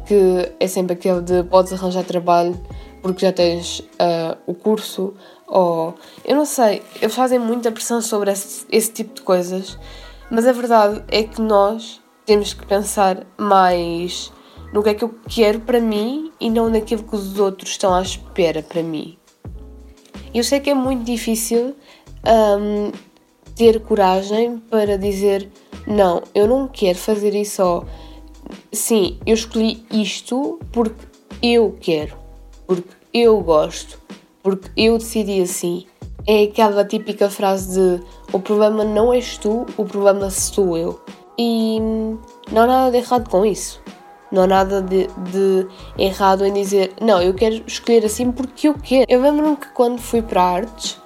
que 0.05 0.51
é 0.59 0.67
sempre 0.67 0.91
aquele 0.91 1.21
de 1.21 1.41
podes 1.43 1.71
arranjar 1.71 2.03
trabalho 2.03 2.59
porque 3.03 3.25
já 3.25 3.33
tens 3.33 3.79
uh, 3.79 4.37
o 4.47 4.53
curso, 4.53 5.13
ou 5.47 5.95
eu 6.23 6.35
não 6.35 6.45
sei, 6.45 6.81
eles 7.01 7.15
fazem 7.15 7.39
muita 7.39 7.71
pressão 7.71 8.01
sobre 8.01 8.31
esse, 8.31 8.65
esse 8.71 8.91
tipo 8.91 9.13
de 9.15 9.21
coisas, 9.21 9.77
mas 10.31 10.47
a 10.47 10.51
verdade 10.51 11.03
é 11.07 11.23
que 11.23 11.41
nós 11.41 12.01
temos 12.25 12.53
que 12.53 12.65
pensar 12.65 13.25
mais 13.37 14.31
no 14.73 14.81
que 14.81 14.89
é 14.89 14.93
que 14.93 15.03
eu 15.03 15.13
quero 15.29 15.59
para 15.59 15.79
mim 15.79 16.31
e 16.39 16.49
não 16.49 16.69
naquilo 16.69 17.03
que 17.03 17.15
os 17.15 17.39
outros 17.39 17.71
estão 17.71 17.93
à 17.93 18.01
espera 18.01 18.63
para 18.63 18.81
mim. 18.81 19.17
Eu 20.33 20.43
sei 20.43 20.59
que 20.59 20.69
é 20.69 20.73
muito 20.73 21.03
difícil 21.03 21.75
um, 22.25 22.91
ter 23.55 23.79
coragem 23.81 24.57
para 24.57 24.97
dizer 24.97 25.49
não, 25.85 26.23
eu 26.33 26.47
não 26.47 26.67
quero 26.67 26.97
fazer 26.97 27.35
isso 27.35 27.57
só. 27.57 27.85
Sim, 28.71 29.19
eu 29.25 29.33
escolhi 29.35 29.85
isto 29.91 30.59
porque 30.71 31.05
eu 31.41 31.77
quero, 31.79 32.17
porque 32.65 32.89
eu 33.13 33.39
gosto, 33.41 33.99
porque 34.43 34.69
eu 34.77 34.97
decidi 34.97 35.41
assim. 35.41 35.87
É 36.27 36.43
aquela 36.43 36.85
típica 36.85 37.29
frase 37.29 37.79
de 37.79 38.03
o 38.31 38.39
problema 38.39 38.83
não 38.83 39.13
és 39.13 39.37
tu, 39.37 39.65
o 39.75 39.85
problema 39.85 40.29
sou 40.29 40.77
eu. 40.77 41.01
E 41.37 41.79
não 42.51 42.61
há 42.61 42.67
nada 42.67 42.91
de 42.91 42.97
errado 42.97 43.29
com 43.29 43.45
isso. 43.45 43.81
Não 44.31 44.43
há 44.43 44.47
nada 44.47 44.81
de, 44.81 45.07
de 45.31 45.67
errado 45.97 46.45
em 46.45 46.53
dizer 46.53 46.93
não, 47.01 47.21
eu 47.21 47.33
quero 47.33 47.63
escolher 47.67 48.05
assim 48.05 48.31
porque 48.31 48.67
eu 48.67 48.75
quero. 48.75 49.05
Eu 49.09 49.21
lembro-me 49.21 49.57
que 49.57 49.67
quando 49.73 49.99
fui 49.99 50.21
para 50.21 50.41
artes, 50.41 51.01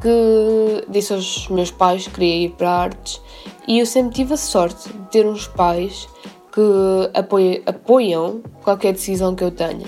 que 0.00 0.84
disse 0.88 1.12
aos 1.12 1.48
meus 1.48 1.70
pais 1.70 2.06
que 2.06 2.14
queria 2.14 2.46
ir 2.46 2.50
para 2.50 2.70
artes 2.70 3.20
e 3.66 3.78
eu 3.78 3.86
sempre 3.86 4.14
tive 4.14 4.34
a 4.34 4.36
sorte 4.36 4.88
de 4.88 4.98
ter 5.08 5.26
uns 5.26 5.46
pais 5.46 6.08
que 6.52 7.18
apoiam, 7.18 7.62
apoiam 7.66 8.40
qualquer 8.62 8.92
decisão 8.92 9.34
que 9.34 9.44
eu 9.44 9.50
tenha. 9.50 9.86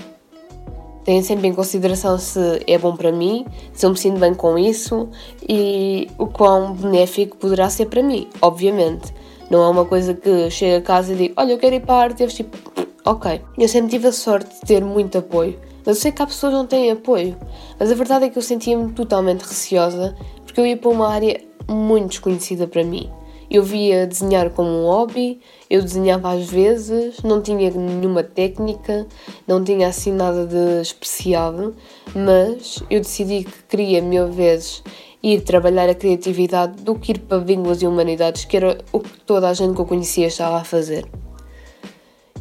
Têm 1.03 1.21
sempre 1.23 1.47
em 1.47 1.53
consideração 1.53 2.17
se 2.17 2.39
é 2.67 2.77
bom 2.77 2.95
para 2.95 3.11
mim, 3.11 3.45
se 3.73 3.85
eu 3.85 3.89
me 3.89 3.97
sinto 3.97 4.19
bem 4.19 4.33
com 4.33 4.57
isso 4.57 5.09
e 5.47 6.07
o 6.17 6.27
quão 6.27 6.73
benéfico 6.73 7.37
poderá 7.37 7.69
ser 7.69 7.87
para 7.87 8.03
mim, 8.03 8.27
obviamente. 8.41 9.13
Não 9.49 9.63
é 9.63 9.69
uma 9.69 9.85
coisa 9.85 10.13
que 10.13 10.49
chega 10.51 10.77
a 10.77 10.81
casa 10.81 11.13
e 11.13 11.15
digo, 11.15 11.33
olha, 11.37 11.53
eu 11.53 11.57
quero 11.57 11.75
ir 11.75 11.79
para 11.81 11.95
a 11.95 12.01
arte, 12.01 12.23
e 12.23 12.27
tipo, 12.27 12.57
ok. 13.03 13.41
Eu 13.57 13.67
sempre 13.67 13.89
tive 13.89 14.07
a 14.07 14.11
sorte 14.11 14.53
de 14.53 14.61
ter 14.61 14.83
muito 14.83 15.17
apoio 15.17 15.57
eu 15.85 15.95
sei 15.95 16.11
que 16.11 16.21
há 16.21 16.27
pessoas 16.27 16.53
que 16.53 16.57
não 16.59 16.67
têm 16.67 16.91
apoio, 16.91 17.35
mas 17.79 17.91
a 17.91 17.95
verdade 17.95 18.25
é 18.25 18.29
que 18.29 18.37
eu 18.37 18.43
sentia-me 18.43 18.91
totalmente 18.91 19.41
receosa 19.41 20.15
porque 20.45 20.59
eu 20.59 20.65
ia 20.67 20.77
para 20.77 20.89
uma 20.89 21.09
área 21.09 21.41
muito 21.67 22.09
desconhecida 22.09 22.67
para 22.67 22.83
mim. 22.83 23.09
Eu 23.49 23.63
via 23.63 24.05
desenhar 24.05 24.51
como 24.51 24.69
um 24.69 24.85
hobby, 24.85 25.41
eu 25.69 25.81
desenhava 25.81 26.33
às 26.33 26.49
vezes, 26.49 27.21
não 27.23 27.41
tinha 27.41 27.71
nenhuma 27.71 28.21
técnica, 28.21 29.07
não 29.47 29.63
tinha 29.63 29.87
assim 29.87 30.11
nada 30.11 30.45
de 30.45 30.81
especial, 30.81 31.73
mas 32.15 32.83
eu 32.89 32.99
decidi 32.99 33.43
que 33.43 33.63
queria 33.67 34.01
mil 34.01 34.31
vezes 34.31 34.83
ir 35.21 35.41
trabalhar 35.41 35.89
a 35.89 35.95
criatividade 35.95 36.81
do 36.83 36.95
que 36.95 37.11
ir 37.13 37.19
para 37.19 37.37
línguas 37.39 37.81
e 37.81 37.87
humanidades, 37.87 38.45
que 38.45 38.57
era 38.57 38.77
o 38.91 38.99
que 38.99 39.19
toda 39.21 39.49
a 39.49 39.53
gente 39.53 39.73
que 39.73 39.81
eu 39.81 39.85
conhecia 39.85 40.27
estava 40.27 40.57
a 40.57 40.63
fazer. 40.63 41.05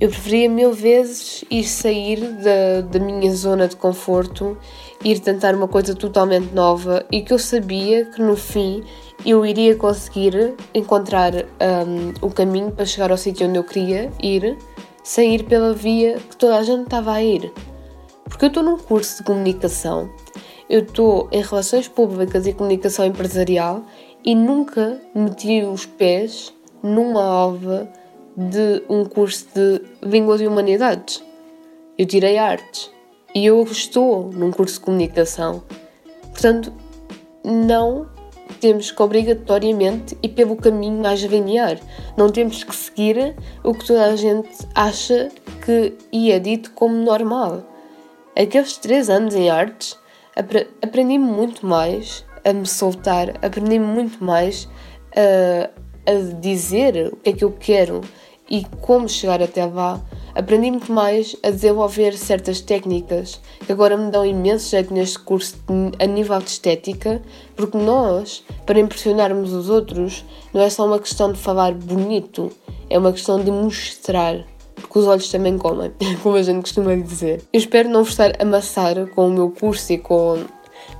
Eu 0.00 0.08
preferia 0.10 0.48
mil 0.48 0.72
vezes 0.72 1.44
ir 1.50 1.64
sair 1.64 2.20
da, 2.20 2.82
da 2.82 3.00
minha 3.00 3.34
zona 3.34 3.66
de 3.66 3.74
conforto, 3.74 4.56
ir 5.04 5.18
tentar 5.18 5.56
uma 5.56 5.66
coisa 5.66 5.92
totalmente 5.92 6.54
nova 6.54 7.04
e 7.10 7.20
que 7.20 7.32
eu 7.32 7.38
sabia 7.38 8.04
que 8.04 8.22
no 8.22 8.36
fim 8.36 8.84
eu 9.26 9.44
iria 9.44 9.74
conseguir 9.74 10.54
encontrar 10.72 11.32
um, 11.34 12.14
o 12.24 12.30
caminho 12.30 12.70
para 12.70 12.86
chegar 12.86 13.10
ao 13.10 13.16
sítio 13.16 13.48
onde 13.48 13.58
eu 13.58 13.64
queria 13.64 14.12
ir, 14.22 14.56
sair 15.02 15.42
pela 15.42 15.74
via 15.74 16.18
que 16.30 16.36
toda 16.36 16.58
a 16.58 16.62
gente 16.62 16.84
estava 16.84 17.14
a 17.14 17.22
ir. 17.22 17.52
Porque 18.28 18.44
eu 18.44 18.48
estou 18.48 18.62
num 18.62 18.78
curso 18.78 19.18
de 19.18 19.24
comunicação, 19.24 20.08
eu 20.70 20.80
estou 20.80 21.28
em 21.32 21.42
relações 21.42 21.88
públicas 21.88 22.46
e 22.46 22.52
comunicação 22.52 23.04
empresarial 23.04 23.82
e 24.24 24.32
nunca 24.32 25.00
meti 25.12 25.64
os 25.64 25.86
pés 25.86 26.54
numa 26.84 27.24
alva 27.24 27.88
de 28.38 28.84
um 28.88 29.04
curso 29.04 29.48
de 29.52 29.82
Línguas 30.00 30.40
e 30.40 30.46
Humanidades. 30.46 31.24
Eu 31.98 32.06
tirei 32.06 32.38
artes 32.38 32.88
e 33.34 33.44
eu 33.44 33.60
estou 33.64 34.30
num 34.32 34.52
curso 34.52 34.74
de 34.74 34.80
comunicação. 34.80 35.64
Portanto, 36.30 36.72
não 37.44 38.08
temos 38.60 38.92
que 38.92 39.02
obrigatoriamente 39.02 40.16
ir 40.22 40.28
pelo 40.28 40.54
caminho 40.54 41.02
mais 41.02 41.20
linear. 41.20 41.78
Não 42.16 42.30
temos 42.30 42.62
que 42.62 42.74
seguir 42.74 43.34
o 43.64 43.74
que 43.74 43.84
toda 43.84 44.04
a 44.04 44.14
gente 44.14 44.50
acha 44.72 45.30
que 45.64 45.94
é 46.30 46.38
dito 46.38 46.70
como 46.70 46.94
normal. 46.94 47.64
Aqueles 48.36 48.76
três 48.76 49.10
anos 49.10 49.34
em 49.34 49.50
artes 49.50 49.98
aprendi 50.80 51.18
muito 51.18 51.66
mais 51.66 52.24
a 52.44 52.52
me 52.52 52.66
soltar, 52.66 53.30
aprendi 53.44 53.80
muito 53.80 54.22
mais 54.22 54.68
a, 55.16 55.70
a 56.08 56.40
dizer 56.40 57.12
o 57.12 57.16
que 57.16 57.30
é 57.30 57.32
que 57.32 57.44
eu 57.44 57.50
quero 57.50 58.00
e 58.50 58.64
como 58.80 59.08
chegar 59.08 59.42
até 59.42 59.64
lá. 59.64 60.00
Aprendi 60.34 60.70
muito 60.70 60.92
mais 60.92 61.34
a 61.42 61.50
desenvolver 61.50 62.16
certas 62.16 62.60
técnicas 62.60 63.40
que 63.66 63.72
agora 63.72 63.96
me 63.96 64.10
dão 64.10 64.24
imenso 64.24 64.70
jeito 64.70 64.94
neste 64.94 65.18
curso 65.18 65.56
a 65.98 66.06
nível 66.06 66.38
de 66.38 66.50
estética, 66.50 67.20
porque 67.56 67.76
nós, 67.76 68.44
para 68.64 68.78
impressionarmos 68.78 69.52
os 69.52 69.68
outros, 69.68 70.24
não 70.54 70.62
é 70.62 70.70
só 70.70 70.86
uma 70.86 70.98
questão 70.98 71.32
de 71.32 71.38
falar 71.38 71.72
bonito, 71.74 72.52
é 72.88 72.98
uma 72.98 73.12
questão 73.12 73.42
de 73.42 73.50
mostrar. 73.50 74.44
Porque 74.76 74.98
os 75.00 75.06
olhos 75.06 75.28
também 75.28 75.58
comem, 75.58 75.92
como 76.22 76.36
a 76.36 76.42
gente 76.42 76.60
costuma 76.60 76.94
dizer. 76.94 77.42
Eu 77.52 77.58
espero 77.58 77.88
não 77.88 78.04
vos 78.04 78.12
estar 78.12 78.30
a 78.38 78.42
amassar 78.42 79.08
com 79.08 79.26
o 79.26 79.30
meu 79.30 79.50
curso 79.50 79.92
e 79.92 79.98
com 79.98 80.44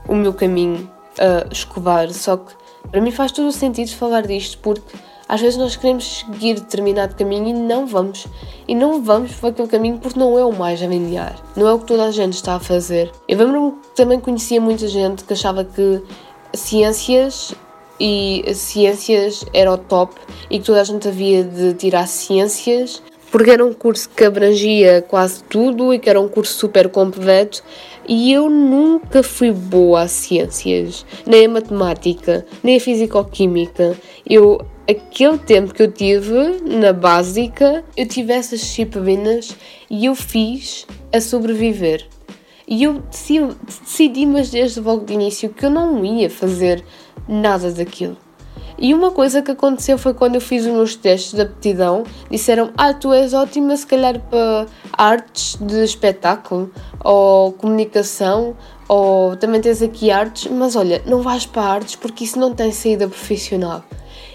o 0.08 0.14
meu 0.14 0.34
caminho 0.34 0.90
uh, 1.18 1.52
escovar, 1.52 2.12
só 2.12 2.38
que 2.38 2.52
para 2.90 3.00
mim 3.00 3.10
faz 3.10 3.30
todo 3.30 3.48
o 3.48 3.52
sentido 3.52 3.90
falar 3.90 4.26
disto, 4.26 4.58
porque 4.58 4.96
às 5.28 5.42
vezes 5.42 5.58
nós 5.58 5.76
queremos 5.76 6.20
seguir 6.20 6.54
determinado 6.54 7.14
caminho 7.14 7.48
e 7.48 7.52
não 7.52 7.86
vamos. 7.86 8.26
E 8.66 8.74
não 8.74 9.02
vamos 9.02 9.32
por 9.32 9.50
aquele 9.50 9.68
caminho 9.68 9.98
porque 9.98 10.18
não 10.18 10.38
é 10.38 10.44
o 10.44 10.52
mais 10.52 10.80
a. 10.82 11.36
Não 11.54 11.68
é 11.68 11.72
o 11.72 11.78
que 11.78 11.86
toda 11.86 12.04
a 12.04 12.10
gente 12.10 12.34
está 12.34 12.54
a 12.54 12.60
fazer. 12.60 13.12
Eu 13.28 13.36
lembro-me 13.36 13.72
que 13.72 13.88
também 13.94 14.18
conhecia 14.18 14.60
muita 14.60 14.88
gente 14.88 15.24
que 15.24 15.34
achava 15.34 15.64
que 15.64 16.02
ciências 16.54 17.54
e 18.00 18.42
ciências 18.54 19.44
era 19.52 19.70
o 19.70 19.76
top 19.76 20.14
e 20.48 20.58
que 20.58 20.64
toda 20.64 20.80
a 20.80 20.84
gente 20.84 21.06
havia 21.06 21.44
de 21.44 21.74
tirar 21.74 22.06
ciências 22.06 23.02
porque 23.30 23.50
era 23.50 23.62
um 23.62 23.74
curso 23.74 24.08
que 24.08 24.24
abrangia 24.24 25.04
quase 25.06 25.42
tudo 25.44 25.92
e 25.92 25.98
que 25.98 26.08
era 26.08 26.18
um 26.18 26.28
curso 26.28 26.54
super 26.54 26.88
completo 26.88 27.62
e 28.08 28.32
eu 28.32 28.48
nunca 28.48 29.22
fui 29.22 29.52
boa 29.52 30.02
a 30.02 30.08
ciências, 30.08 31.04
nem 31.26 31.44
a 31.44 31.48
matemática, 31.50 32.46
nem 32.62 32.78
a 32.78 32.80
fisicoquímica. 32.80 33.94
Eu 34.24 34.64
aquele 34.88 35.36
tempo 35.38 35.74
que 35.74 35.82
eu 35.82 35.92
tive 35.92 36.62
na 36.62 36.94
básica, 36.94 37.84
eu 37.94 38.08
tive 38.08 38.32
essas 38.32 38.60
disciplinas 38.60 39.54
e 39.90 40.06
eu 40.06 40.14
fiz 40.14 40.86
a 41.12 41.20
sobreviver. 41.20 42.06
E 42.66 42.84
eu 42.84 42.94
decidi, 42.94 43.54
decidi, 43.66 44.26
mas 44.26 44.50
desde 44.50 44.80
logo 44.80 45.04
de 45.04 45.12
início, 45.12 45.50
que 45.50 45.66
eu 45.66 45.70
não 45.70 46.04
ia 46.04 46.30
fazer 46.30 46.82
nada 47.28 47.70
daquilo. 47.70 48.16
E 48.80 48.94
uma 48.94 49.10
coisa 49.10 49.42
que 49.42 49.50
aconteceu 49.50 49.98
foi 49.98 50.14
quando 50.14 50.36
eu 50.36 50.40
fiz 50.40 50.64
os 50.64 50.72
meus 50.72 50.94
testes 50.94 51.32
de 51.32 51.40
aptidão, 51.40 52.04
disseram: 52.30 52.70
Ah, 52.76 52.94
tu 52.94 53.12
és 53.12 53.34
ótima, 53.34 53.76
se 53.76 53.86
calhar 53.86 54.20
para 54.20 54.66
artes 54.92 55.56
de 55.56 55.82
espetáculo, 55.82 56.70
ou 57.02 57.52
comunicação, 57.52 58.56
ou 58.86 59.36
também 59.36 59.60
tens 59.60 59.82
aqui 59.82 60.10
artes, 60.10 60.50
mas 60.52 60.76
olha, 60.76 61.02
não 61.06 61.22
vais 61.22 61.44
para 61.44 61.62
artes 61.62 61.96
porque 61.96 62.22
isso 62.22 62.38
não 62.38 62.54
tem 62.54 62.70
saída 62.70 63.08
profissional. 63.08 63.82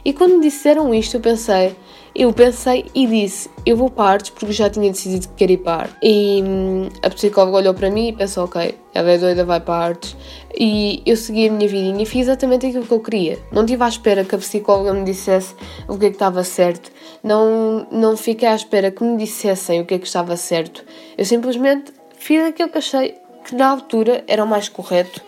E 0.06 0.12
quando 0.12 0.42
disseram 0.42 0.94
isto, 0.94 1.16
eu 1.16 1.22
pensei, 1.22 1.76
eu 2.14 2.32
pensei 2.34 2.86
e 2.94 3.08
disse, 3.08 3.50
eu 3.66 3.78
vou 3.78 3.90
para 3.90 4.12
artes 4.12 4.32
porque 4.32 4.52
já 4.52 4.70
tinha 4.70 4.92
decidido 4.92 5.30
que 5.30 5.34
queria 5.36 5.56
ir 5.56 5.68
artes. 5.68 5.96
E 6.02 6.44
hum, 6.44 6.90
a 7.02 7.10
psicóloga 7.10 7.58
olhou 7.58 7.74
para 7.74 7.90
mim 7.90 8.10
e 8.10 8.14
pensou, 8.14 8.44
ok, 8.44 8.78
ela 8.94 9.12
é 9.12 9.18
doida, 9.18 9.46
vai 9.46 9.62
para 9.62 9.74
artes. 9.74 10.16
E 10.60 11.02
eu 11.06 11.16
segui 11.16 11.48
a 11.48 11.52
minha 11.52 11.68
vidinha 11.68 12.04
e 12.04 12.06
fiz 12.06 12.24
exatamente 12.24 12.66
aquilo 12.66 12.86
que 12.86 12.92
eu 12.92 13.00
queria. 13.00 13.40
Não 13.52 13.64
estive 13.64 13.84
à 13.84 13.88
espera 13.88 14.26
que 14.26 14.36
a 14.36 14.38
psicóloga 14.38 14.94
me 14.94 15.06
dissesse 15.06 15.56
o 15.88 15.98
que 15.98 16.08
é 16.08 16.10
que 16.10 16.16
estava 16.16 16.44
certo. 16.44 16.92
Não, 17.24 17.88
não 17.90 18.18
fiquei 18.18 18.50
à 18.50 18.56
espera 18.56 18.92
que 18.92 19.04
me 19.04 19.18
dissessem 19.18 19.80
o 19.80 19.86
que 19.86 19.94
é 19.94 20.00
que 20.00 20.06
estava 20.06 20.36
certo. 20.36 20.84
Eu 21.18 21.24
simplesmente 21.24 21.94
fiz 22.18 22.44
aquilo 22.44 22.70
que 22.70 22.78
achei 22.78 23.16
que 23.46 23.56
na 23.56 23.70
altura 23.70 24.24
era 24.28 24.44
o 24.44 24.48
mais 24.48 24.68
correto 24.70 25.22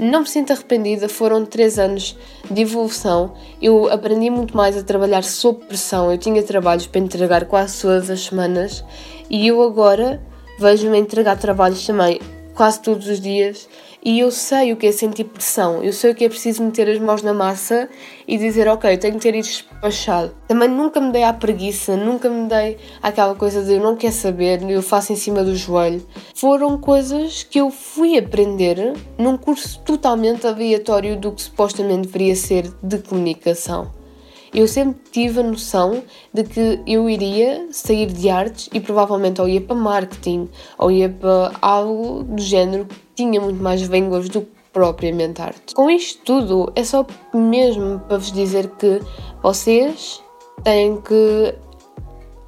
não 0.00 0.20
me 0.20 0.26
sinto 0.26 0.52
arrependida, 0.52 1.08
foram 1.08 1.44
três 1.44 1.78
anos 1.78 2.16
de 2.50 2.62
evolução. 2.62 3.34
Eu 3.60 3.90
aprendi 3.90 4.30
muito 4.30 4.56
mais 4.56 4.76
a 4.76 4.82
trabalhar 4.82 5.22
sob 5.22 5.66
pressão. 5.66 6.10
Eu 6.10 6.16
tinha 6.16 6.42
trabalhos 6.42 6.86
para 6.86 7.00
entregar 7.00 7.44
quase 7.44 7.82
todas 7.82 8.08
as 8.08 8.24
semanas 8.24 8.82
e 9.28 9.46
eu 9.46 9.62
agora 9.62 10.20
vejo-me 10.58 10.98
entregar 10.98 11.36
trabalhos 11.36 11.86
também 11.86 12.18
quase 12.54 12.80
todos 12.80 13.08
os 13.08 13.20
dias 13.20 13.68
e 14.02 14.20
eu 14.20 14.30
sei 14.30 14.72
o 14.72 14.76
que 14.76 14.86
é 14.86 14.92
sentir 14.92 15.24
pressão, 15.24 15.82
eu 15.82 15.92
sei 15.92 16.12
o 16.12 16.14
que 16.14 16.24
é 16.24 16.28
preciso 16.28 16.62
meter 16.62 16.88
as 16.88 16.98
mãos 16.98 17.22
na 17.22 17.34
massa 17.34 17.88
e 18.26 18.38
dizer, 18.38 18.66
ok, 18.68 18.96
tenho 18.96 19.14
que 19.14 19.20
ter 19.20 19.34
isto 19.34 19.68
despachado. 19.68 20.34
Também 20.48 20.68
nunca 20.68 21.00
me 21.00 21.12
dei 21.12 21.22
à 21.22 21.32
preguiça, 21.32 21.96
nunca 21.96 22.28
me 22.30 22.48
dei 22.48 22.78
àquela 23.02 23.34
coisa 23.34 23.62
de 23.62 23.74
eu 23.74 23.80
não 23.80 23.96
quero 23.96 24.14
saber, 24.14 24.62
eu 24.70 24.82
faço 24.82 25.12
em 25.12 25.16
cima 25.16 25.44
do 25.44 25.54
joelho. 25.54 26.06
Foram 26.34 26.78
coisas 26.78 27.42
que 27.42 27.60
eu 27.60 27.70
fui 27.70 28.16
aprender 28.16 28.94
num 29.18 29.36
curso 29.36 29.80
totalmente 29.80 30.46
aleatório 30.46 31.16
do 31.16 31.32
que 31.32 31.42
supostamente 31.42 32.08
deveria 32.08 32.34
ser 32.36 32.72
de 32.82 32.98
comunicação 32.98 34.00
eu 34.52 34.66
sempre 34.66 35.00
tive 35.12 35.40
a 35.40 35.42
noção 35.42 36.02
de 36.32 36.42
que 36.44 36.80
eu 36.86 37.08
iria 37.08 37.68
sair 37.70 38.06
de 38.06 38.28
artes 38.28 38.68
e 38.72 38.80
provavelmente 38.80 39.40
ou 39.40 39.48
ia 39.48 39.60
para 39.60 39.76
marketing 39.76 40.48
ou 40.76 40.90
ia 40.90 41.08
para 41.08 41.52
algo 41.60 42.24
do 42.24 42.42
género 42.42 42.86
tinha 43.20 43.38
muito 43.38 43.62
mais 43.62 43.82
vengas 43.82 44.30
do 44.30 44.40
que 44.40 44.48
propriamente 44.72 45.42
arte. 45.42 45.74
Com 45.74 45.90
isto 45.90 46.22
tudo, 46.24 46.72
é 46.74 46.82
só 46.82 47.04
mesmo 47.34 47.98
para 48.00 48.16
vos 48.16 48.32
dizer 48.32 48.68
que 48.78 49.00
vocês 49.42 50.22
têm 50.64 50.98
que 51.02 51.54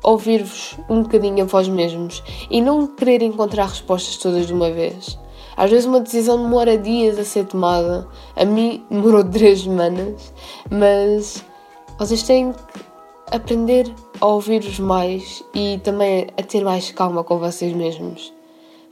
ouvir-vos 0.03 0.79
um 0.89 1.03
bocadinho 1.03 1.45
a 1.45 1.47
vós 1.47 1.69
mesmos 1.69 2.23
e 2.51 2.63
não 2.63 2.87
querer 2.87 3.23
encontrar 3.23 3.67
respostas 3.67 4.17
todas 4.17 4.47
de 4.47 4.55
uma 4.55 4.71
vez. 4.71 5.19
Às 5.57 5.71
vezes 5.71 5.85
uma 5.85 6.01
decisão 6.01 6.43
demora 6.43 6.79
dias 6.79 7.19
a 7.19 7.25
ser 7.25 7.45
tomada. 7.45 8.09
A 8.35 8.45
mim 8.47 8.83
demorou 8.91 9.23
três 9.29 9.63
semanas, 9.63 10.33
mas 10.71 11.45
vocês 11.99 12.23
têm 12.23 12.53
que 12.53 12.59
aprender 13.31 13.93
a 14.21 14.27
ouvir-vos 14.27 14.79
mais 14.79 15.45
e 15.55 15.79
também 15.85 16.29
a 16.39 16.43
ter 16.43 16.65
mais 16.65 16.91
calma 16.93 17.23
com 17.23 17.39
vocês 17.39 17.75
mesmos. 17.75 18.33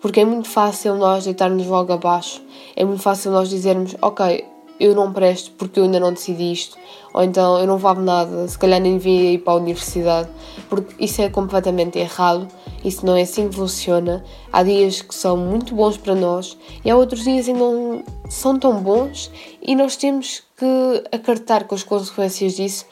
Porque 0.01 0.21
é 0.21 0.25
muito 0.25 0.49
fácil 0.49 0.95
nós 0.97 1.25
deitarmos 1.25 1.67
logo 1.67 1.93
abaixo, 1.93 2.43
é 2.75 2.85
muito 2.85 3.03
fácil 3.03 3.31
nós 3.31 3.49
dizermos: 3.49 3.95
Ok, 4.01 4.45
eu 4.81 4.95
não 4.95 5.13
presto 5.13 5.51
porque 5.53 5.79
eu 5.79 5.85
ainda 5.85 6.01
não 6.01 6.13
decidi 6.13 6.51
isto, 6.51 6.79
ou 7.13 7.23
então 7.23 7.59
eu 7.59 7.67
não 7.67 7.77
valo 7.77 8.01
nada, 8.01 8.49
se 8.49 8.59
calhar 8.59 8.81
nem 8.81 8.97
devia 8.97 9.33
ir 9.33 9.39
para 9.39 9.53
a 9.53 9.57
universidade, 9.57 10.31
porque 10.71 11.05
isso 11.05 11.21
é 11.21 11.29
completamente 11.29 11.99
errado, 11.99 12.49
isso 12.83 13.05
não 13.05 13.15
é 13.15 13.23
assim 13.23 13.51
que 13.51 13.57
funciona. 13.57 14.25
Há 14.51 14.63
dias 14.63 15.03
que 15.03 15.15
são 15.15 15.37
muito 15.37 15.75
bons 15.75 15.99
para 15.99 16.15
nós 16.15 16.57
e 16.83 16.91
há 16.91 16.97
outros 16.97 17.25
dias 17.25 17.45
que 17.45 17.53
não 17.53 18.03
são 18.29 18.59
tão 18.59 18.83
bons 18.83 19.31
e 19.61 19.77
nós 19.77 19.97
temos 19.97 20.43
que 20.57 21.05
acartar 21.13 21.65
com 21.65 21.75
as 21.75 21.83
consequências 21.83 22.55
disso 22.55 22.87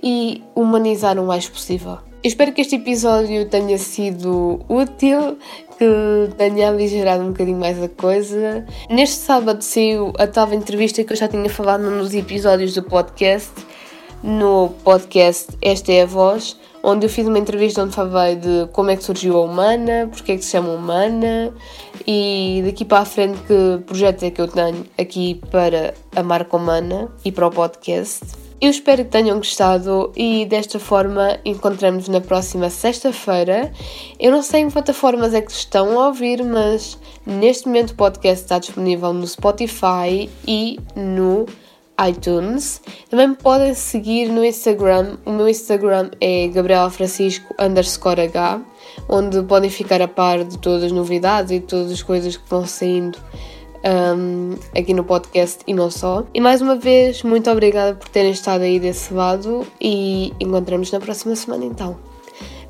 e 0.00 0.44
humanizar 0.54 1.18
o 1.18 1.26
mais 1.26 1.48
possível. 1.48 2.13
Espero 2.24 2.54
que 2.54 2.62
este 2.62 2.76
episódio 2.76 3.44
tenha 3.50 3.76
sido 3.76 4.58
útil, 4.66 5.36
que 5.78 6.34
tenha 6.38 6.70
aligerado 6.70 7.22
um 7.22 7.32
bocadinho 7.32 7.58
mais 7.58 7.82
a 7.82 7.86
coisa. 7.86 8.64
Neste 8.88 9.16
sábado 9.16 9.60
saiu 9.60 10.10
a 10.18 10.26
tal 10.26 10.50
entrevista 10.54 11.04
que 11.04 11.12
eu 11.12 11.16
já 11.18 11.28
tinha 11.28 11.50
falado 11.50 11.82
nos 11.82 12.14
episódios 12.14 12.72
do 12.72 12.82
podcast, 12.82 13.52
no 14.22 14.70
podcast 14.82 15.52
Esta 15.60 15.92
é 15.92 16.00
a 16.00 16.06
Voz, 16.06 16.56
onde 16.82 17.04
eu 17.04 17.10
fiz 17.10 17.26
uma 17.26 17.38
entrevista 17.38 17.82
onde 17.82 17.94
falei 17.94 18.36
de 18.36 18.68
como 18.72 18.90
é 18.90 18.96
que 18.96 19.04
surgiu 19.04 19.36
a 19.36 19.44
Humana, 19.44 20.08
porque 20.10 20.32
é 20.32 20.36
que 20.38 20.44
se 20.46 20.52
chama 20.52 20.70
Humana 20.70 21.52
e 22.06 22.62
daqui 22.64 22.86
para 22.86 23.00
a 23.00 23.04
frente 23.04 23.38
que 23.40 23.84
projeto 23.84 24.22
é 24.22 24.30
que 24.30 24.40
eu 24.40 24.48
tenho 24.48 24.86
aqui 24.98 25.42
para 25.50 25.92
a 26.16 26.22
marca 26.22 26.56
Humana 26.56 27.12
e 27.22 27.30
para 27.30 27.46
o 27.46 27.50
podcast. 27.50 28.43
Eu 28.60 28.70
espero 28.70 29.04
que 29.04 29.10
tenham 29.10 29.36
gostado 29.36 30.12
e 30.16 30.46
desta 30.46 30.78
forma 30.78 31.38
encontramos 31.44 32.08
na 32.08 32.20
próxima 32.20 32.70
sexta-feira. 32.70 33.72
Eu 34.18 34.30
não 34.30 34.42
sei 34.42 34.60
em 34.60 34.68
que 34.68 34.72
plataformas 34.72 35.34
é 35.34 35.40
que 35.40 35.50
estão 35.50 36.00
a 36.00 36.06
ouvir, 36.06 36.42
mas 36.42 36.96
neste 37.26 37.66
momento 37.66 37.90
o 37.90 37.94
podcast 37.94 38.44
está 38.44 38.58
disponível 38.58 39.12
no 39.12 39.26
Spotify 39.26 40.30
e 40.46 40.78
no 40.96 41.46
iTunes. 42.08 42.80
Também 43.10 43.28
me 43.28 43.36
podem 43.36 43.74
seguir 43.74 44.28
no 44.28 44.44
Instagram. 44.44 45.18
O 45.26 45.30
meu 45.30 45.48
Instagram 45.48 46.10
é 46.20 46.48
Gabriela 46.48 46.90
Francisco 46.90 47.54
underscore 47.60 48.22
H, 48.22 48.62
onde 49.08 49.42
podem 49.42 49.68
ficar 49.68 50.00
a 50.00 50.08
par 50.08 50.44
de 50.44 50.58
todas 50.58 50.84
as 50.84 50.92
novidades 50.92 51.50
e 51.52 51.60
todas 51.60 51.92
as 51.92 52.02
coisas 52.02 52.36
que 52.36 52.48
vão 52.48 52.66
saindo 52.66 53.18
um, 53.84 54.56
aqui 54.76 54.94
no 54.94 55.04
podcast 55.04 55.60
e 55.66 55.74
não 55.74 55.90
só. 55.90 56.24
E 56.32 56.40
mais 56.40 56.60
uma 56.60 56.76
vez, 56.76 57.22
muito 57.22 57.50
obrigada 57.50 57.94
por 57.94 58.08
terem 58.08 58.32
estado 58.32 58.62
aí 58.62 58.80
desse 58.80 59.12
lado 59.12 59.66
e 59.80 60.32
encontramos 60.40 60.90
na 60.90 61.00
próxima 61.00 61.36
semana 61.36 61.64
então. 61.64 61.96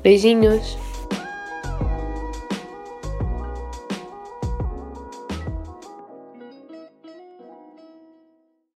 Beijinhos! 0.03 0.84